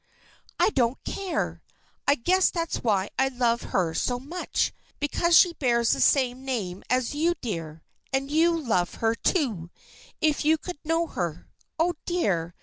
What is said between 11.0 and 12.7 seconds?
her. Oh, dear!